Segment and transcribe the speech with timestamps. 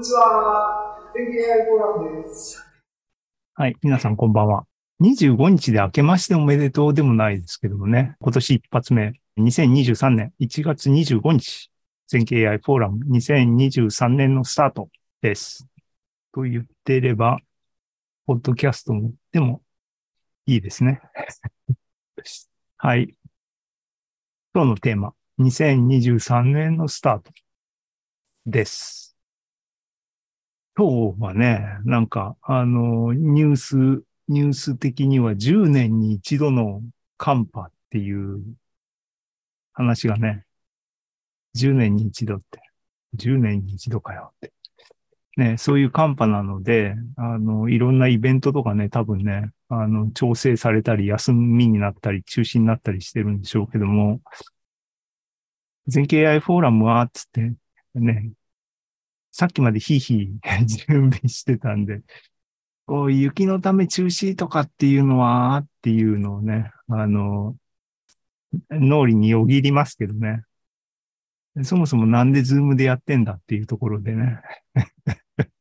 [0.00, 0.96] にちは。
[1.14, 2.66] 天気 AI フォーラムです。
[3.54, 3.76] はい。
[3.82, 4.64] 皆さんこんばんは。
[5.02, 8.16] 25日で明けましておめでとうでもないですけどもね。
[8.20, 11.70] 今年一発目、2023年1月25日、
[12.08, 14.88] 全景 AI フォーラム2023年のスタート
[15.20, 15.66] です。
[16.32, 17.38] と言っていれば、
[18.26, 19.60] ポッドキャストもでも
[20.46, 21.02] いいですね。
[22.78, 23.14] はい。
[24.54, 27.30] 今日のテーマ、2023年のスタート
[28.46, 29.09] です。
[30.80, 33.76] 今日はね、なんか、あの、ニュース、
[34.28, 36.80] ニュース的には10年に一度の
[37.18, 38.42] 寒波っていう
[39.74, 40.46] 話がね、
[41.54, 42.62] 10年に一度って、
[43.14, 44.54] 10年に一度かよって。
[45.36, 54.22] ね、そういう寒波なので、あの、いろんなイベントとかね、多分ね、あの、調整されたり、休みになったり、中止になったりしてるんでしょうけども、
[55.88, 57.52] 全景 AI フォーラムは、つって、
[57.96, 58.32] ね、
[59.32, 62.02] さっきまでヒーヒー 準備してたんで、
[62.86, 67.56] こう雪のため中止とかっていうのは、っていうのをね、あの、
[68.70, 70.42] 脳裏によぎりますけどね。
[71.62, 74.40] そもそもなんでズームでやってんだっていうところでね。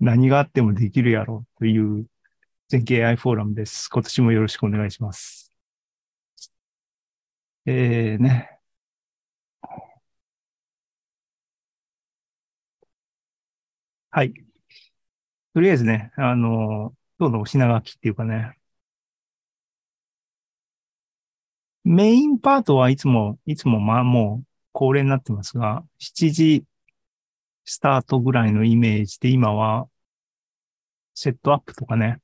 [0.00, 2.06] 何があってもできるやろうという
[2.68, 3.88] 全景 AI フォーラムです。
[3.88, 5.52] 今年もよろしくお願いします。
[7.66, 8.59] えーね。
[14.10, 14.34] はい。
[15.54, 18.56] とりあえずね、あの、今日のお品書きっていうかね、
[21.84, 26.64] メインパートはいつも、いつもまあもう恒例になってますが、7時
[27.64, 29.88] スタートぐらいのイメージで今は
[31.14, 32.20] セットアップとかね、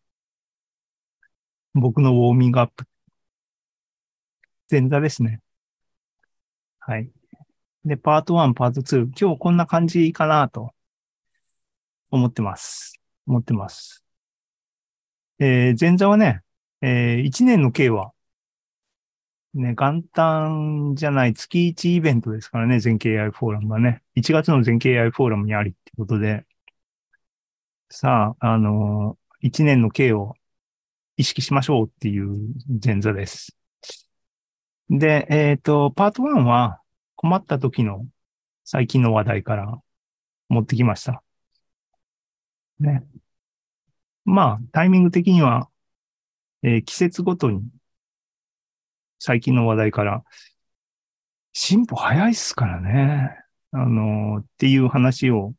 [1.74, 2.84] 僕のウォーミングアップ、
[4.70, 5.40] 前座ですね。
[6.80, 7.10] はい。
[7.84, 10.72] で、パート1、パート2、今日こんな感じかなと
[12.10, 13.00] 思ってます。
[13.26, 14.04] 思ってます。
[15.38, 16.42] えー、前座はね、
[16.80, 18.12] えー、1年の計は、
[19.54, 24.02] ね、元旦じゃない月1イベントですからね、全景 AI フォーラムがね。
[24.16, 26.44] 1月の全景 AI フォーラムにありってことで、
[27.90, 30.34] さあ、あのー、1年の計を
[31.16, 32.36] 意識しましょうっていう
[32.84, 33.56] 前座です。
[34.90, 36.80] で、えっ、と、パート1は
[37.16, 38.06] 困った時の
[38.64, 39.80] 最近の話題から
[40.48, 41.22] 持ってきました。
[42.80, 43.06] ね。
[44.24, 45.68] まあ、タイミング的には、
[46.62, 47.62] えー季節ごとに
[49.18, 50.24] 最近の話題から、
[51.52, 53.36] 進歩早いっすからね。
[53.72, 55.54] あのーっていう話を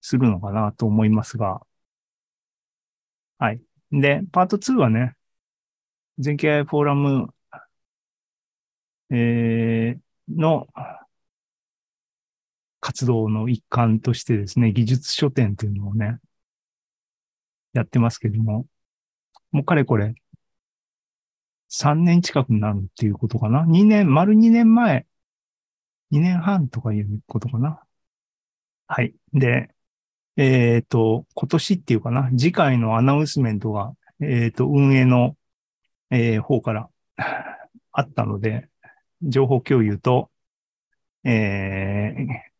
[0.00, 1.60] するのかなと思いますが。
[3.38, 3.60] はい。
[3.92, 5.14] で、パート2はね、
[6.18, 7.34] 全景 AI フォーラム、
[9.10, 10.66] えーの
[12.80, 16.18] 活動の一環としてですね、技術書店というのをね、
[17.78, 18.66] やってますけども、
[19.52, 20.14] もうかれこれ、
[21.68, 25.06] 3年近くになるっていうことかな ?2 年、丸2年前、
[26.10, 27.82] 2年半とかいうことかな
[28.88, 29.14] はい。
[29.32, 29.70] で、
[30.36, 35.36] えっ、と、今年っていうかな次回のアナウンスメントが、えっ、と、運営の、
[36.10, 36.90] えー方から
[37.92, 38.68] あったので、
[39.22, 40.30] 情報共有と、
[41.24, 42.56] えー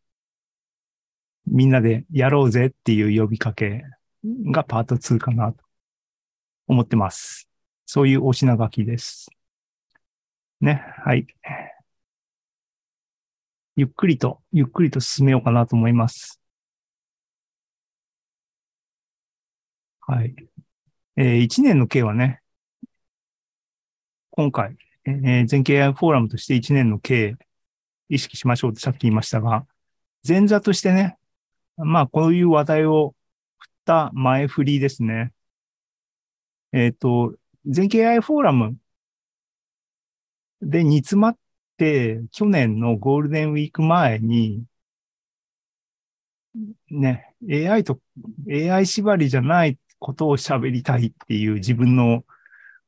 [1.47, 3.83] みんなでやろうぜっていう呼びかけ
[4.23, 5.63] がパート2かなと
[6.67, 7.47] 思ってます。
[7.85, 9.29] そういうお品書きです。
[10.61, 11.27] ね、はい。
[13.75, 16.41] ゆっくりと、ゆっくりと進めようかなと思います。
[20.01, 20.35] はい。
[21.15, 22.41] えー、1年の計はね、
[24.31, 27.35] 今回、えー全景 AI フォーラムとして1年の計
[28.09, 29.65] 意識しましょうってさっき言いましたが、
[30.27, 31.17] 前座としてね、
[31.77, 33.15] まあ、こういう話題を
[33.87, 35.33] った前振りですね。
[36.73, 37.33] えっ、と、
[37.65, 38.77] 全景 AI フォーラム
[40.61, 41.37] で煮詰まっ
[41.77, 44.65] て、去年のゴールデンウィーク前に、
[46.89, 47.99] ね、AI と、
[48.49, 52.25] AI 縛りじゃないことを喋りたいっていう自分の、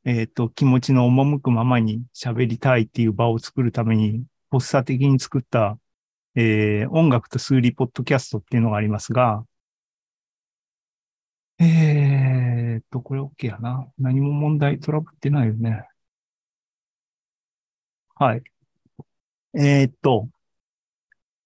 [0.06, 5.78] えっ、と、気持ちの赴くままに喋りたいっていう場を作るために、発作的に作った
[6.36, 9.46] えー音楽と数理ポッドキャストっていうのがありますが、
[11.60, 13.92] えーっと、これ OK やな。
[13.98, 15.88] 何も問題、トラブってないよね。
[18.16, 18.44] はい。
[19.54, 20.30] えーっと、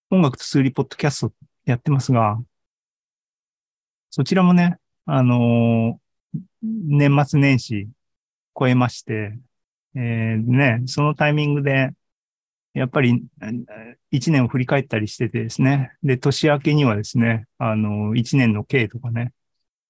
[0.10, 1.34] 音楽と数理ポッドキャスト
[1.66, 2.42] やってますが、
[4.10, 6.04] そちらもね、あのー
[6.64, 7.90] 年末年始
[8.60, 9.38] 超えまして、
[9.96, 11.92] えーね、そのタイミングで、
[12.74, 13.24] やっぱり
[14.12, 15.94] 一年を振り返ったりしててですね。
[16.04, 19.34] で、年明けにはですね、あの、一年の経とかね、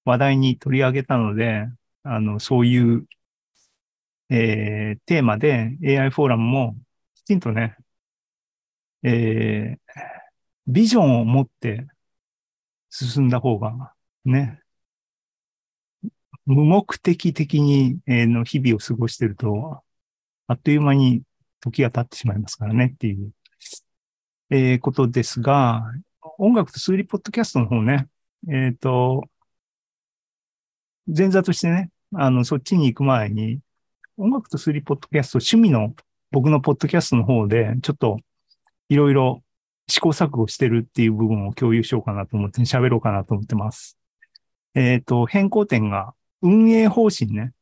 [0.04, 1.66] 話題に取り上げたので、
[2.02, 3.06] あの、そういう、
[4.30, 6.76] えー、テーマで AI フォーラムも
[7.14, 7.76] きちんとね、
[9.02, 9.78] えー、
[10.66, 11.86] ビジョンを持って
[12.90, 13.92] 進んだ方が
[14.24, 14.60] ね、
[16.46, 19.82] 無目的的に、えー、の日々を過ごしてると、
[20.46, 21.22] あっという間に
[21.60, 23.32] 時が経ってしまいますからねっていう、
[24.50, 25.84] えー、ことですが、
[26.38, 28.08] 音楽と数理ポッドキャストの方ね、
[28.48, 29.24] えっ、ー、と、
[31.06, 33.60] 前座としてね、あの、そっちに行く前に、
[34.16, 35.94] 音楽と数理ポッドキャスト、趣味の
[36.30, 38.18] 僕のポッドキャストの方で、ちょっと
[38.88, 39.42] いろいろ
[39.88, 43.98] 試行錯誤してるっていう部分を共有しようかなと思って喋ろうかなと思ってます。
[44.74, 47.52] えっ、ー、と、変更点が運営方針ね。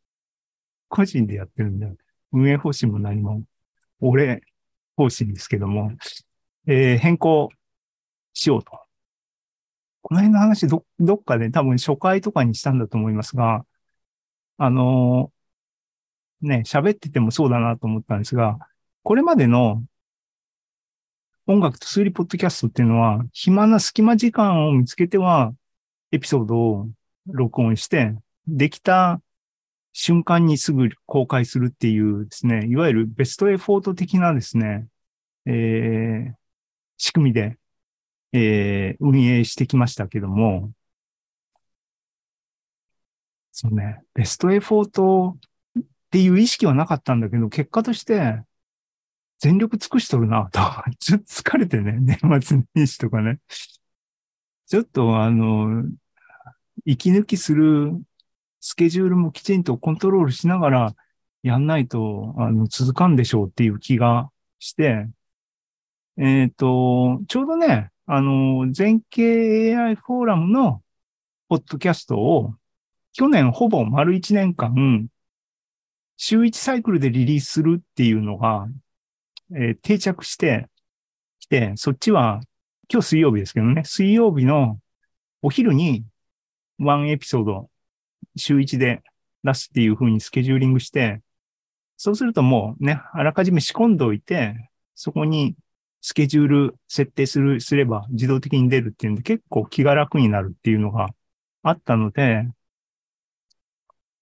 [0.89, 1.91] 個人でやってるんで、
[2.33, 3.43] 運営方針も何も、
[4.00, 4.43] 俺
[4.97, 5.93] 方針ですけども、
[6.67, 7.49] えー、変更
[8.35, 8.81] しようと。
[10.03, 13.65] この辺の話ど、どっかで多分初回とかにしたんだと思いますが、
[14.59, 18.59] あのー、ね、喋っててもそうだなと思ったんですが、
[19.03, 19.85] これまでの
[21.47, 25.53] 音楽と数理ポッドキャストっていうのは、暇な隙間時間を見つけては、
[26.13, 26.89] エピソードを
[27.27, 28.15] 録音して、
[28.47, 29.21] できた
[29.93, 34.87] 瞬間にすぐ公開するっていうですね、いわゆるベストエフォート的なですね、
[35.47, 36.35] えー、
[36.97, 37.59] 仕組みで、
[38.32, 40.73] えー、運営してきましたけども、
[43.52, 45.37] そうね、ベストエフォート
[45.79, 48.43] っていう意識はなかったんだけど、結果として
[49.38, 50.61] 全力尽くしとるなと。
[50.99, 53.38] ちょっと疲れてね、年末年始とかね。
[54.67, 55.84] ちょっとあの、
[56.87, 57.93] 息抜きする
[58.61, 60.96] スケジュールもきちんとコントロールしながら
[61.43, 64.31] やんないと、あの、続かんでしょうっていう気が
[64.61, 65.08] して、
[66.17, 70.83] えっ、ー、と、ちょうどね、あの、全景 AI フォーラムの
[71.49, 72.55] ポッドキャストを
[73.13, 75.09] 去年ほぼ丸1年間、
[76.17, 78.67] 週1サイクルでリリースするっていうのが、
[79.55, 80.69] えー、定着して
[81.41, 82.41] きて、そっちは
[82.89, 84.79] 今日水曜日ですけどね、水曜日の
[85.43, 86.05] お昼に
[86.79, 87.69] ワンエピソード
[88.37, 89.03] 週1で
[89.45, 91.21] 出すっていう風にスケジューリングして、
[91.97, 95.55] そうするともうね、あらかじめ仕込んでおいて、そこに
[96.03, 101.09] スケジュール設定する、すれば自動的に出るっていうんで結構気が楽になるっていうのが
[101.63, 102.49] あったので、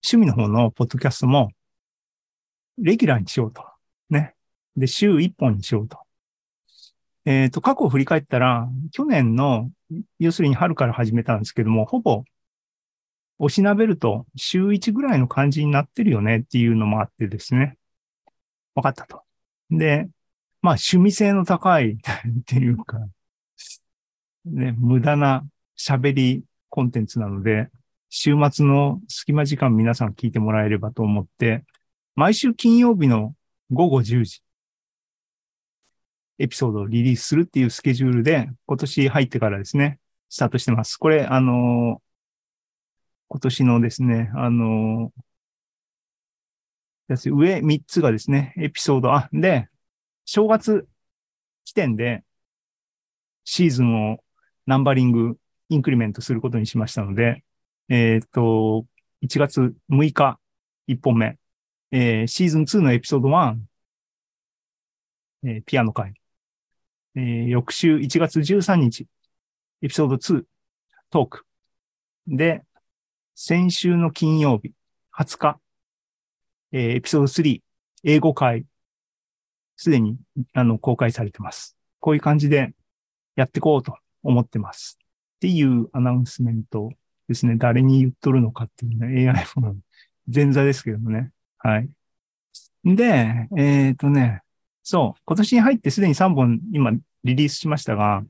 [0.05, 1.51] 趣味の方のポッドキャストも
[2.79, 3.65] レギュラーにしようと。
[4.11, 4.35] ね。
[4.77, 5.99] で、週1本にしようと。
[7.25, 9.71] えっ、ー、と、過去を振り返ったら、去年の、
[10.19, 12.25] 要するに春から始めたんですけども、ほぼ
[13.39, 17.79] おしなべると週1ぐらいの感じになってるよねっていうのもあってですね。
[18.75, 19.23] 分かったと。
[19.71, 20.09] で、
[20.63, 21.97] まあ趣味性の高いっ
[22.47, 22.99] ていうか、
[24.45, 25.45] ね、無駄な
[25.79, 27.69] 喋りコンテンツなので、
[28.09, 31.65] 週末の隙間時間皆さん聞いてもらえればと思って、
[32.15, 33.35] 毎週金曜日の
[33.71, 34.43] 午後10時、
[36.39, 39.99] エピソードをリリースするっていうスケジュールで、今年入ってからですね、
[40.29, 40.97] スタートしてます。
[40.97, 42.03] これ、あの
[43.29, 45.13] 今年のですね、あの、
[47.09, 49.69] 上3つがですね、エピソード、あ、で、
[50.25, 50.87] 正月
[51.65, 52.25] 起点で
[53.45, 54.19] シーズンを
[54.67, 55.37] ナンバリング、
[55.69, 57.43] インクリメントすることにしましたので、
[57.89, 58.87] えっ、ー、と、
[59.23, 60.39] 1月6日、
[60.89, 61.39] 1本目、
[61.91, 63.57] えー、シーズン2のエピソード1、
[65.45, 66.15] えー、ピアノ会。
[67.17, 69.07] えー、翌週1月13日、
[69.83, 70.45] エピソード2、
[71.11, 71.45] トーク。
[72.29, 72.63] で、
[73.35, 74.73] 先週の金曜日、
[75.13, 75.61] 20日、
[76.73, 77.61] えー、エピソード3、
[78.05, 78.65] 英語会、
[79.81, 80.19] すでに、
[80.53, 81.75] あの、公開されてます。
[82.01, 82.75] こういう感じで
[83.35, 84.99] やっていこうと思ってます。
[85.37, 86.91] っていうアナウンスメント
[87.29, 87.55] ですね。
[87.57, 89.81] 誰に言っとるのかっていうね、AI フォン、
[90.33, 91.31] 前座ですけどもね。
[91.57, 91.89] はい。
[92.85, 94.43] で、えっ、ー、とね、
[94.83, 96.91] そう、今年に入ってすでに3本今
[97.25, 98.23] リリースしましたが、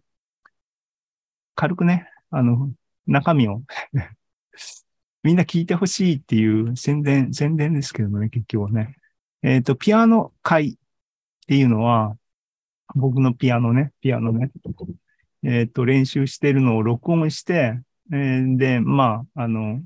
[1.57, 2.71] 軽くね、あの、
[3.09, 3.65] 中身を
[5.25, 8.95] みんな聞いてほしいっていう宣伝、宣伝ですけどもね、結局はね。
[9.43, 10.79] えっ、ー、と、ピアノ会
[11.51, 12.17] っていうのは、
[12.95, 14.53] 僕のピアノね、ピアノね。
[15.43, 17.81] えっ、ー、と、練習してるのを録音して、
[18.13, 19.83] えー、で、まあ、あの、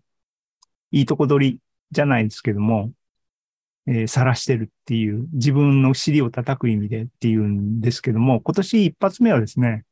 [0.90, 2.92] いいとこ取りじゃないですけども、
[3.86, 9.86] えー、晒してるっていう、自分の尻を叩く意味でっていうんですけども、今年一発目はですね、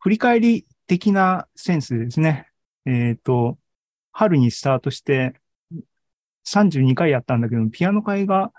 [0.00, 2.48] 振り返り的なセンスでですね、
[2.86, 3.58] えっ、ー、と、
[4.12, 5.34] 春にスタートして
[6.46, 8.50] 32回やったんだけど、ピアノ会が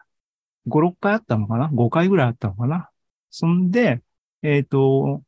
[0.68, 2.90] 5、6回あったのかな ?5 回ぐらいあったのかな？
[3.30, 4.02] そんで、
[4.42, 5.24] えっ、と、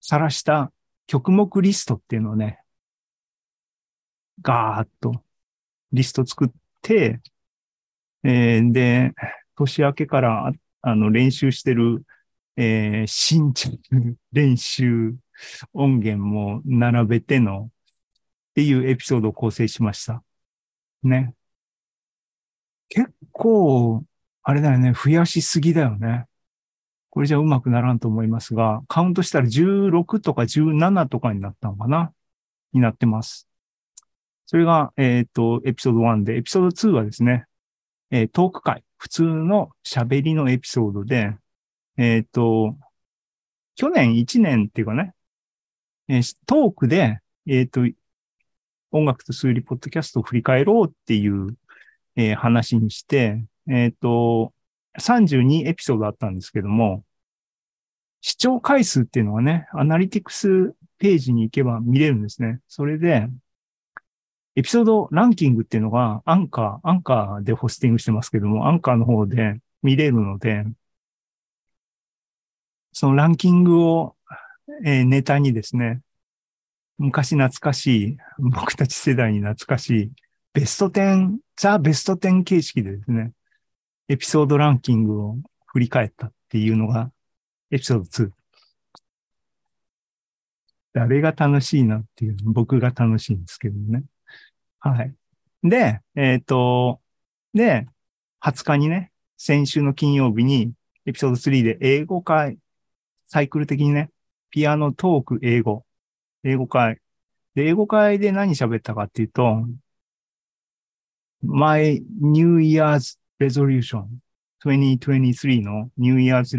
[0.00, 0.72] 晒した
[1.06, 2.60] 曲目リストっていうのをね、
[4.42, 5.22] ガーッと
[5.92, 6.48] リスト作っ
[6.82, 7.20] て、
[8.22, 9.12] えーで、
[9.56, 12.04] 年明けから、あの、練習してる、
[12.56, 13.78] えー新着
[14.32, 15.14] 練習
[15.72, 17.70] 音源も並べての、
[18.50, 20.22] っていうエピソードを構成しました。
[21.02, 21.34] ね。
[22.88, 24.04] 結構、
[24.42, 26.26] あれだよね、増やしすぎだよね。
[27.10, 32.12] これじゃうまくならんと思いますが、カウントしたら16とか17とかになったのかな？
[32.72, 33.48] になってます。
[34.46, 37.46] それが、えっ、と、エピソード1で、エピソード2はですね、
[38.10, 41.36] えートーク会、普通の喋りのエピソードで、
[41.96, 42.76] えっ、と、
[43.76, 45.14] 去年1年っていうかね、
[46.08, 47.82] えートークで、えっ、と、
[48.92, 51.56] 音楽と数理ポッドキャストを振り返ろうっていう、
[52.16, 54.52] え話にして、えっ、と、
[54.98, 57.04] 32エピソードあったんですけども、
[58.20, 62.60] 視聴回数っていうのはね、アナリティクスページに行けば見れるんですね。
[62.68, 63.28] それで、
[64.56, 70.64] エピソードランキングっていうのがアンカー、アンカーでホスティングしてますけども、アンカーの方で見れるので、
[72.92, 74.16] そのランキングを、
[74.84, 76.00] えーネタにですね、
[76.98, 80.12] 昔懐かしい、僕たち世代に懐かしい、
[80.52, 83.32] ベスト10、ザ・ベスト10形式でですね、
[84.10, 85.36] エピソードランキングを
[85.66, 87.12] 振り返ったっていうのが、
[87.70, 88.32] エピソード2。
[90.92, 94.02] 誰が楽しいなっていう、僕が楽しいんですけどね。
[94.80, 95.14] はい。
[95.62, 97.00] で、えっ、と、
[97.54, 97.86] で、
[98.40, 100.72] 20日にね、先週の金曜日に、
[101.06, 102.58] エピソード3で英語会、
[103.26, 104.10] サイクル的にね、
[104.50, 105.86] ピアノ、トーク、英語、
[106.42, 107.00] 英語会。
[107.54, 109.68] で、英語会で何喋ったかっていうと、
[111.42, 114.04] My New Year's Resolution
[114.64, 116.56] 2023の New Year's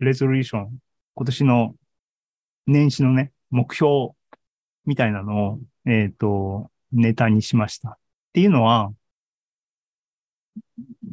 [0.00, 0.68] Resolution
[1.14, 1.74] 今年の
[2.66, 4.10] 年始のね、目標
[4.84, 7.90] みたいなのを、えっ、と、ネタにしました。
[7.90, 7.96] っ
[8.32, 8.92] ていうのは、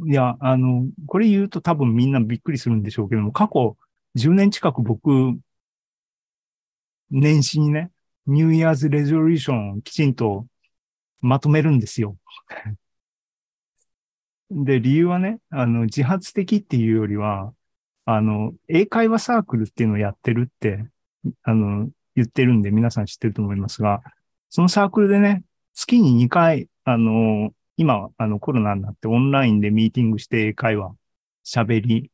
[0.07, 3.77] いや、あの、これ言うと多分みんなびっくりするんでしょうけども、過去
[4.15, 5.37] 10年近く僕、
[7.11, 7.91] 年始にね、
[8.25, 10.47] ニューイヤーズレゾリューションをきちんと
[11.19, 12.17] まとめるんですよ。
[14.51, 17.53] で、理由はね、あの、自発的っていうよりは、
[18.05, 20.85] あの、英会話サークルっていうのをやってるって、
[21.43, 24.01] あの、言ってるんで皆さん知ってると思いますが、
[24.49, 25.43] そのサークルでね、
[25.73, 30.93] 月に2回、あの、今、あの、コロナになってオンラインでミーティングして英会話、
[31.45, 32.11] 喋り、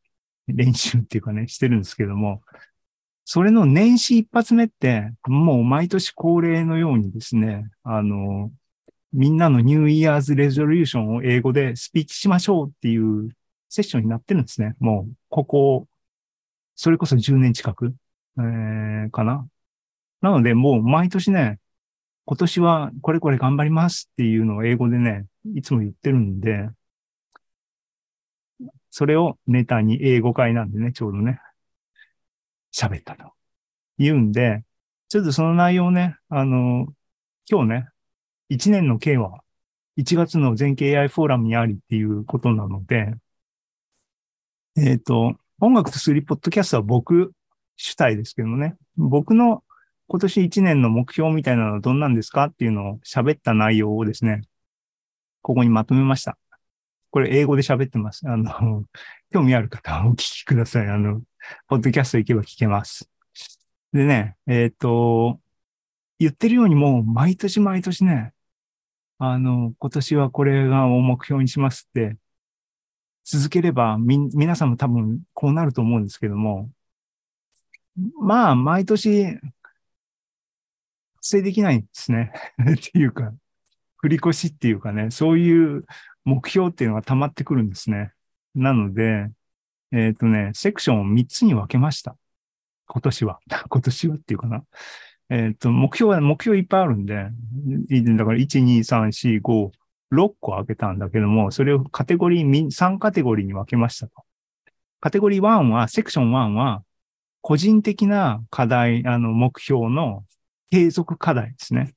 [0.47, 2.41] 練習っていうかね、してるんですけども、
[3.25, 8.51] それの年始一発目って、もう毎年恒例のようにですね、あの、
[9.17, 13.29] みんなのニューイヤーズレゾリューションを英語でスピーチしましょうっていう
[13.67, 14.75] セッションになってるんですね。
[14.79, 15.87] もう、ここ、
[16.75, 17.95] それこそ10年近く、
[18.37, 19.47] えー、かな。
[20.21, 21.59] なので、もう毎年ね、
[22.25, 26.69] 今年はこれこれ頑張りますっていうのを英語でね、いつも言ってるんで、
[28.91, 31.39] それをネタに英語会なんでね、ちょうどね、
[32.71, 33.31] 喋ったと。
[33.97, 34.63] 言うんで、
[35.09, 36.85] ちょっとその内容ね、あの、
[37.49, 37.89] 今日ね、
[38.49, 39.41] 1年の計は
[39.97, 43.15] 1月の全経 AI フォーラムにありっていうことなので、
[44.77, 47.33] えっ、と、音楽と数理ポッドキャストは僕
[47.77, 49.63] 主体ですけどね、僕の
[50.07, 54.41] 今年1年の目標みたいなのはどんなんですかっていうのを喋った内容をですね、
[55.41, 56.37] ここにまとめました。
[57.09, 58.21] これ英語で喋ってます。
[58.29, 58.83] あの、
[59.31, 60.87] 興味ある方はお聞きください。
[60.87, 61.21] あの、
[61.67, 63.09] ポッドキャスト行けば聞けます。
[63.93, 65.39] でね、えっ、と、
[66.19, 68.33] 言ってるようにもう毎年毎年ね、
[69.19, 72.17] あの、今年はこれがを目標にしますって、
[73.23, 76.71] 続ければみ、皆さんも多分こうなると思うんですけども、
[78.21, 79.39] まあ、毎年、
[81.15, 82.31] 達成できないんですね。
[82.61, 83.33] っていうか、
[84.03, 85.85] 繰り越しっていうかね、そういう
[86.23, 88.13] 目標っていうのが溜まってくるんですね。
[88.53, 89.29] なので、
[89.91, 92.15] えっ、とね、セクションを3つに分けました。
[92.87, 93.39] 今年は。
[93.69, 94.63] 今年はっていうかな。
[95.29, 99.71] えっ、と、目標は、目標いっぱいあるんで、だから1、2、3、4、5、
[100.11, 104.23] 6個開けたんだけども、それをカテゴリー、3カテゴリーに分けましたと。
[105.01, 106.83] カテゴリー1は、セクション1は、
[107.41, 110.23] 個人的な課題、あの、目標の
[110.71, 111.93] 継続課題ですね。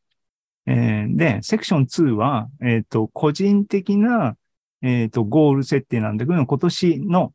[0.66, 4.37] えーで、セクション2は、えっ、と、個人的な、
[4.82, 7.32] えっ、と、ゴール設定なんだけど、今年の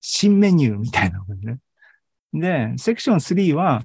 [0.00, 1.58] 新メニューみたいなのね。
[2.32, 3.84] で、セクション3は、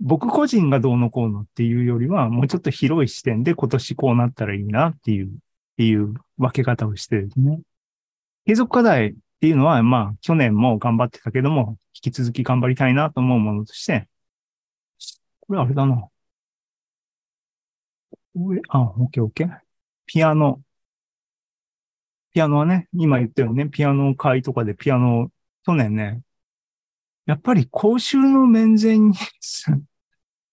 [0.00, 5.30] 僕個人がどうのこうのっていうよりは、もうちょっと広い視点で今年こうなったらいいなっていう、っ
[5.76, 7.60] ていう分け方をしてですね。
[8.46, 14.08] 継続課題っていうのは、まあ、去年も頑張ってたけども、引き続き頑張りたいなと思うものとして、
[15.40, 16.08] これあれだな。
[18.34, 19.60] 上、あ、オッケーオッケー。
[20.06, 20.62] ピアノ。
[22.32, 25.30] ピアノはね、今言ったよね、ピアノ会とかでピアノ、
[25.64, 26.22] 去年ね、
[27.26, 29.14] やっぱり公衆の面前に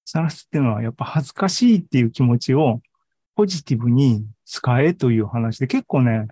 [0.10, 2.82] さらすっていうのは、やっぱ恥ずかしいっていう気持ちを
[3.36, 6.28] ポジティブに使えという話で、結構ね、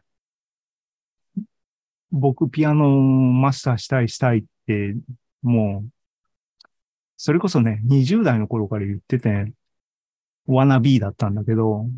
[2.10, 4.96] 僕ピアノマスターしたいしたいって、
[5.42, 5.90] もう、
[7.18, 9.52] それこそね、20代の頃から言ってて、
[10.48, 11.90] ワナビーだったんだけど、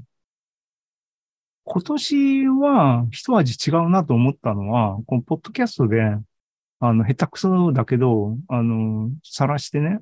[1.63, 6.01] 今年は一味違うなと思ったのは、このポッドキャストで、
[6.79, 9.99] あの、下手くそだけど、あの、晒してね。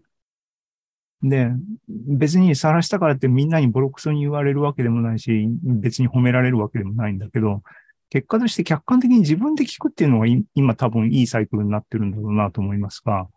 [1.29, 1.49] で、
[1.87, 7.63] 別に晒したからってみんなにボロクソに言われるわけでもないし、別に褒められるわけでもないんだけど、
[8.09, 13.27] 結果として客観的に自分で聞くっていうのが今多分いいサイクルになってるんだろうなと思いますが、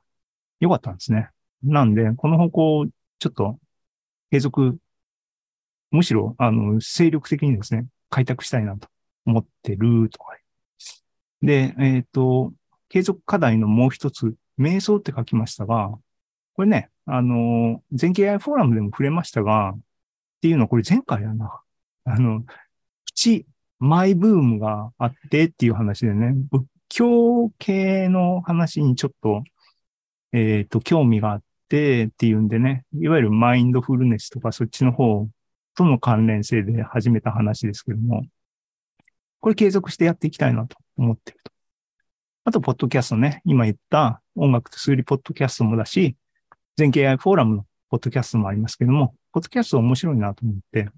[0.61, 1.31] よかったんですね。
[1.63, 2.87] なんで、この方向を
[3.19, 3.59] ちょっと
[4.31, 4.77] 継続、
[5.91, 8.89] むしろ、あの、精力的にですね、開拓したいなと
[9.25, 10.37] 思ってるとか。
[11.41, 12.53] で、えっ、と、
[12.89, 15.97] 継続課題のもう一つ、瞑想って書きましたが、
[16.55, 19.81] これね、あの、全経 AI フォーラムでも触れましたが、っ
[20.43, 21.61] ていうのはこれ前回やな。
[22.05, 23.47] あの、プチ
[23.79, 29.43] マイブームがあってっていう話でね、仏教系の話にちょっと、
[30.33, 35.29] えっ、と、興味があってっていうんでね、いわゆるマインドフルネスとかそっちの方
[35.75, 38.27] との関連性で始めた話ですけども、
[39.41, 41.53] これ継続してやっていきたいなと思ってると。
[42.45, 46.17] あと、ポッドキャストね、今言った音楽と数理ポッドキャストもだし、
[46.79, 50.89] 全経 AI フォーラムのポッドキャストもありますけども、ポッドキャスト面白いなと思って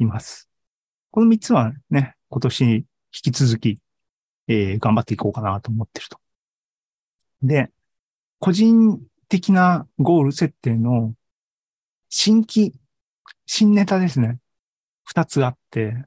[0.00, 0.48] います。
[1.12, 3.78] この3つはね、今年引き続き、
[4.48, 6.18] えー頑張っていこうかなと思ってると。
[7.40, 7.70] で、
[8.40, 11.14] 個人的なゴール設定の
[12.08, 12.72] 新規、
[13.46, 14.40] 新ネタですね。
[15.14, 16.04] 2つあって、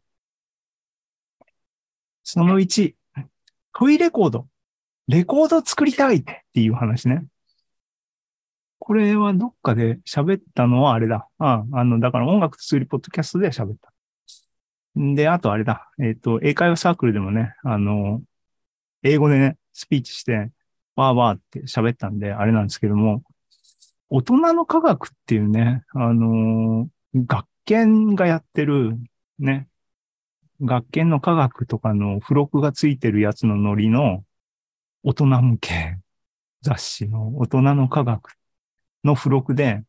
[2.23, 2.95] その1、
[3.71, 4.49] トイレコード。
[5.07, 7.25] レコード作りたいっていう話ね。
[8.79, 11.27] これはどっかで喋ったのはあれだ。
[11.39, 13.91] ああの、だから音楽と数理ポッドキャストで喋った。
[14.95, 15.89] で、あとあれだ。
[15.99, 18.21] えっ、と、英会話サークルでもね、あの、
[19.03, 20.51] 英語でね、スピーチして、
[20.95, 23.23] わーわーって喋ったんで、あれなんですけども、
[24.09, 28.97] 大人の科学っていうね、あの学研がやってる、
[29.39, 29.67] ね、
[30.61, 34.23] 学研の科学とかの付録がついてるやつのノリの
[35.03, 35.97] 大人向け
[36.61, 38.33] 雑誌の大人の科学
[39.05, 39.83] の付録で、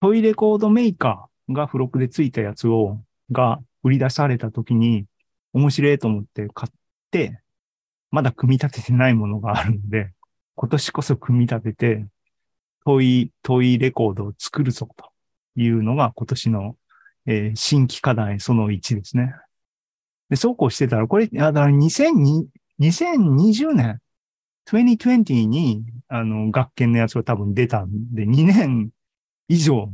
[0.00, 3.00] トイレコードメーカーが付録でついたやつを、
[3.32, 5.06] が売り出された時に
[5.52, 6.72] 面白いと思って買っ
[7.10, 7.40] て、
[8.10, 10.12] まだ組み立ててないものがあるので、
[10.54, 12.06] 今年こそ組み立てて、
[12.84, 15.10] トイ、トイレコードを作るぞと
[15.56, 16.76] いうのが今年の、
[17.24, 19.34] えー新規課題その1ですね。
[20.28, 24.00] で、そうこうしてたら、これ、あだから2020年、
[24.72, 28.90] 2020に、あの、学研のやつが多分出たんで、2年
[29.48, 29.90] 以上、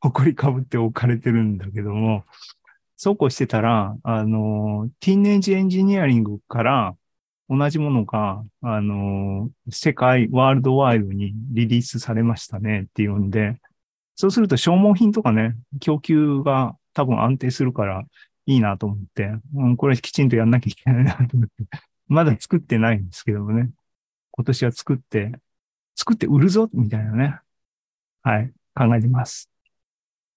[0.00, 2.24] 誇りかぶって置かれてるんだけども、
[2.96, 6.96] そうこうしてたら、あの、ティーンエイジエンジニアリングから
[7.48, 13.58] 同じものが、あの、世界、ワールドワイドにリリースされましたねっていうんで、
[14.16, 18.02] そうすると消耗品とかね、供給が多分安定するから
[18.46, 21.52] いいなと思って、うん、これきちんとやんなきゃいけないなと思って、
[22.08, 23.70] まだ作ってないんですけどもね、
[24.38, 25.32] 今年は作って、
[25.96, 27.40] 作って売るぞみたいなね、
[28.22, 29.50] はい、考えてます。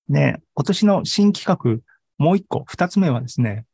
[0.09, 1.83] で、今年の新企画、
[2.17, 3.67] もう一個、二つ目はですね、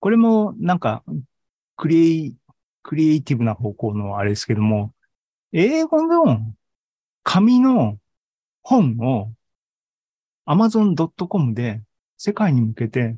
[0.00, 1.04] これもなんか、
[1.76, 2.36] クリエイ、
[2.82, 4.92] クリエイティブな方向のあれですけども、
[5.52, 6.52] 英語の
[7.22, 8.00] 紙の
[8.64, 9.32] 本を
[10.46, 11.80] amazon.com で
[12.18, 13.16] 世界に向けて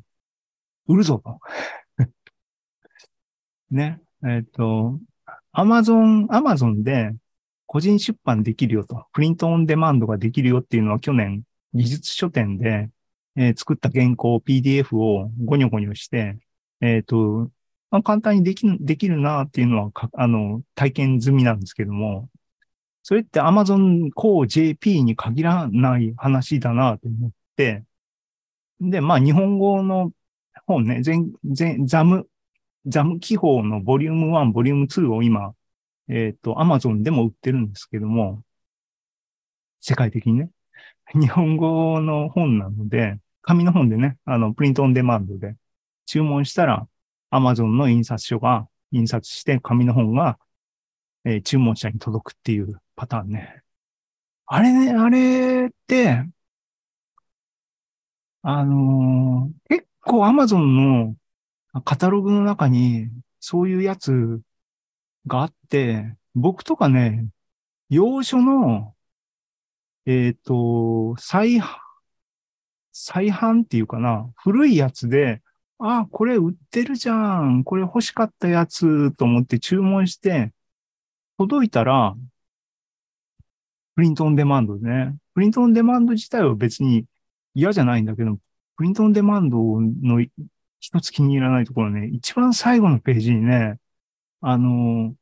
[0.87, 1.39] 売るぞと。
[3.71, 3.99] ね。
[4.23, 4.99] えっ、と、
[5.55, 7.11] Amazon、Amazon で
[7.65, 9.05] 個人出版できるよと。
[9.13, 12.89] プリントオンデマンドができるよっていうのは去年技術書店で、
[13.37, 16.37] えー作った原稿 PDF をゴニョゴニョして、
[16.81, 17.49] えっ、と、
[17.91, 22.29] まあ、簡単にできる、できるなっていうのは、あの、体験済みなんですけども、
[23.03, 27.83] それって Amazon こ JP に限らない話だなと思って、
[28.81, 30.11] で、まあ日本語の
[30.65, 32.27] 本ね、全、全、ザム、
[32.87, 35.55] ザム記法のボリューム1、ボリューム2を今、
[36.07, 38.43] えっ、と、Amazon でも売ってるんですけども、
[39.81, 40.49] 世界的にね、
[41.13, 45.55] 日本語の本なので、紙の本でね、あの、プリントオンデマンドで
[46.05, 46.87] 注文したら、
[47.31, 50.39] Amazon の印刷所が印刷して紙の本が、
[51.25, 53.63] えー注文者に届くっていうパターンね。
[54.47, 56.25] あれね、あれって、
[58.41, 61.15] あのー結構 Amazon の
[61.83, 63.09] カタログの中に
[63.39, 64.41] そういうやつ
[65.27, 67.27] があって、僕とかね、
[67.89, 68.95] 洋書の、
[70.05, 71.61] えっ、と、再、
[72.91, 75.41] 再販っていうかな、古いやつで、
[75.79, 77.63] あ、これ売ってるじゃん。
[77.63, 80.53] これ欲しかったやつと思って注文して、
[81.37, 82.15] 届いたら、
[83.95, 85.17] プリントオンデマンドでね。
[85.33, 87.05] プリントオンデマンド自体は別に
[87.53, 88.37] 嫌じゃないんだけど、
[88.77, 90.25] プリントオンデマンドの
[90.85, 93.79] 一つ気に入らないところね、一番最後のページにね、
[94.41, 95.15] あの、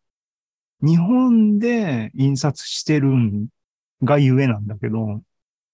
[0.81, 3.47] 日本で印刷してるん
[4.03, 5.21] がゆえなんだけど、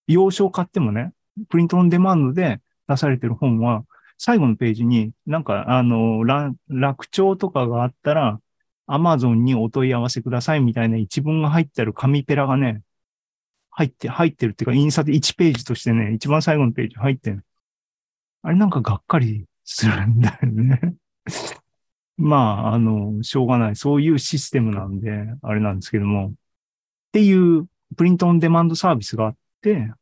[0.06, 1.14] 洋書を買ってもね、
[1.50, 3.84] プリントオンデマンドで出されてる本は、
[4.20, 6.24] 最後のページに、なんか、あの、
[6.68, 8.40] 楽長とかがあったら、
[8.86, 12.84] アマゾンにお問い合わせくださいみたいな一文が入ってある紙ペラがね、
[13.72, 17.44] 入って、入ってるっていうか、印刷1ページとしてね、一番最後のページ入ってる。
[18.44, 20.96] あれなんかがっかりするんだよね。
[22.18, 22.38] ま
[22.72, 23.76] あ、あの、しょうがない。
[23.76, 25.12] そういうシステムなんで、
[25.44, 26.30] あれなんですけども。
[26.30, 26.32] っ
[27.12, 29.94] ていう、プリントオンデマンドサービスがあって、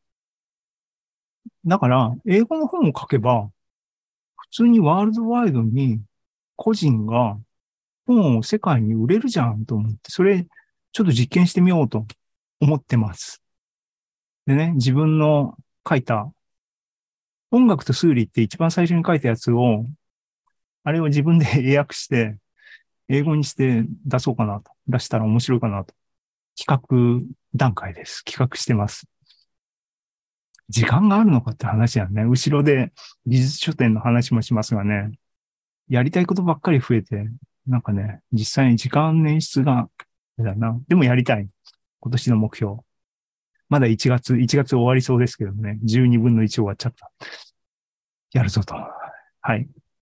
[1.65, 3.51] だから、英語の本を書けば、
[4.37, 6.01] 普通にワールドワイドに
[6.55, 7.37] 個人が
[8.05, 10.47] 本を世界に売れるじゃんと思って、それ
[10.93, 12.07] ちょっと実験してみようと
[12.61, 13.43] 思ってます。
[14.45, 16.31] でね、自分の書いた
[17.51, 19.85] 音楽と数理って一番最初に書いたやつを、
[20.83, 22.37] あれを自分で 英訳して、
[23.09, 24.71] 英語にして出そうかなと。
[24.87, 25.93] 出したら面白いかなと。
[26.57, 28.23] 企画段階です。
[28.25, 29.07] 企画してます。
[30.69, 32.23] 時間があるのかって話やね。
[32.25, 32.91] 後ろで
[33.25, 35.11] 技術書店の話もしますがね、
[35.87, 37.29] やりたいことばっかり増えて、
[37.65, 39.89] なんかね、実際に時間捻出が、
[40.37, 40.79] だな。
[40.87, 41.49] でもやりたい。
[41.99, 42.77] 今年の目標。
[43.69, 45.79] まだ1月、1月終わりそうですけどね。
[45.83, 47.11] 12分の1終わっちゃった。
[48.33, 48.75] やるぞと。
[49.41, 49.67] はい。